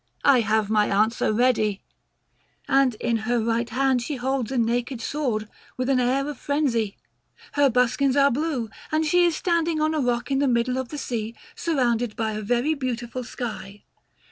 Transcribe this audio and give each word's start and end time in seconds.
I 0.25 0.39
have 0.39 0.71
my 0.71 0.87
answer 0.87 1.31
ready;" 1.31 1.83
and 2.67 2.95
in 2.95 3.17
her 3.17 3.39
right 3.39 3.69
hand 3.69 4.01
she 4.01 4.15
holds 4.15 4.51
a 4.51 4.57
naked 4.57 4.99
sword, 4.99 5.47
with 5.77 5.89
an 5.89 5.99
air 5.99 6.27
of 6.27 6.39
frenzy. 6.39 6.97
Her 7.51 7.69
buskins 7.69 8.15
are 8.17 8.31
blue, 8.31 8.71
and 8.91 9.05
she 9.05 9.25
is 9.25 9.35
standing 9.35 9.79
on 9.79 9.93
a 9.93 9.99
rock 10.01 10.31
in 10.31 10.39
the 10.39 10.47
middle 10.47 10.79
of 10.79 10.89
the 10.89 10.97
sea, 10.97 11.35
surrounded 11.55 12.15
by 12.15 12.31
a 12.31 12.41
very 12.41 12.73
beautiful 12.73 13.23
sky. 13.23 13.83